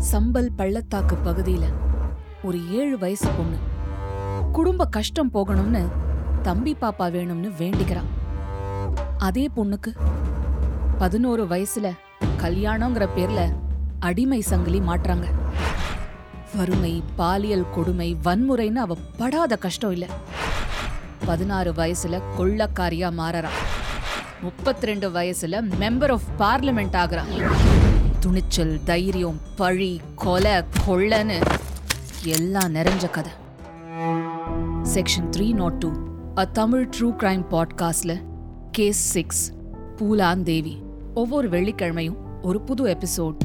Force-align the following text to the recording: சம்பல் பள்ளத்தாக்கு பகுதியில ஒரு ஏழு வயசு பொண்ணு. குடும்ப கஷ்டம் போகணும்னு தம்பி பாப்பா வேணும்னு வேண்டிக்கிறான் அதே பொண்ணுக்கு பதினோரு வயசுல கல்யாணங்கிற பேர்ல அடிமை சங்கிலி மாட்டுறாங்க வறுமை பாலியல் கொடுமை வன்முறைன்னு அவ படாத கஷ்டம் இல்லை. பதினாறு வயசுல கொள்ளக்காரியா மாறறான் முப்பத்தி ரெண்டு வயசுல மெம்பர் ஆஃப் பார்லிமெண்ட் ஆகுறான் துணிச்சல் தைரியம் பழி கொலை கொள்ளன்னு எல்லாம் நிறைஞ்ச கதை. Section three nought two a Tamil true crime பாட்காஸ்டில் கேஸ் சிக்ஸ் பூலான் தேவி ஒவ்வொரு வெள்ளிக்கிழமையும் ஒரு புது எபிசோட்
சம்பல் 0.00 0.50
பள்ளத்தாக்கு 0.56 1.16
பகுதியில 1.24 1.64
ஒரு 2.42 2.70
ஏழு 2.70 2.98
வயசு 2.98 3.28
பொண்ணு. 3.28 3.58
குடும்ப 4.52 4.84
கஷ்டம் 4.86 5.30
போகணும்னு 5.30 5.82
தம்பி 6.42 6.76
பாப்பா 6.80 7.06
வேணும்னு 7.10 7.48
வேண்டிக்கிறான் 7.58 8.10
அதே 9.18 9.48
பொண்ணுக்கு 9.56 9.90
பதினோரு 10.98 11.44
வயசுல 11.44 11.92
கல்யாணங்கிற 12.42 13.08
பேர்ல 13.16 13.40
அடிமை 13.98 14.40
சங்கிலி 14.40 14.80
மாட்டுறாங்க 14.80 15.26
வறுமை 16.56 17.02
பாலியல் 17.16 17.70
கொடுமை 17.70 18.16
வன்முறைன்னு 18.24 18.76
அவ 18.76 18.96
படாத 19.18 19.56
கஷ்டம் 19.56 19.90
இல்லை. 19.90 20.08
பதினாறு 21.26 21.72
வயசுல 21.72 22.20
கொள்ளக்காரியா 22.38 23.12
மாறறான் 23.12 23.58
முப்பத்தி 24.40 24.86
ரெண்டு 24.86 25.10
வயசுல 25.10 25.60
மெம்பர் 25.80 26.10
ஆஃப் 26.10 26.28
பார்லிமெண்ட் 26.38 26.96
ஆகுறான் 26.96 27.30
துணிச்சல் 28.20 28.80
தைரியம் 28.84 29.38
பழி 29.56 30.00
கொலை 30.14 30.54
கொள்ளன்னு 30.86 31.38
எல்லாம் 32.24 32.74
நிறைஞ்ச 32.74 33.10
கதை. 33.10 33.32
Section 34.94 35.28
three 35.36 35.46
nought 35.52 35.78
two 35.78 35.90
a 36.38 36.44
Tamil 36.52 36.88
true 36.88 37.08
crime 37.18 37.44
பாட்காஸ்டில் 37.50 38.16
கேஸ் 38.72 39.02
சிக்ஸ் 39.12 39.42
பூலான் 39.96 40.42
தேவி 40.42 40.74
ஒவ்வொரு 41.14 41.48
வெள்ளிக்கிழமையும் 41.48 42.18
ஒரு 42.42 42.60
புது 42.60 42.84
எபிசோட் 42.86 43.38